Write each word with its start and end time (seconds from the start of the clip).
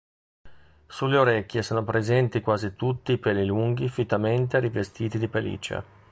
Sulle 0.87 1.15
orecchie 1.17 1.61
sono 1.61 1.83
presenti 1.83 2.41
quasi 2.41 2.73
tutti 2.73 3.19
peli 3.19 3.45
lunghi 3.45 3.87
fittamente 3.87 4.57
rivestiti 4.59 5.19
di 5.19 5.27
pelliccia. 5.27 5.83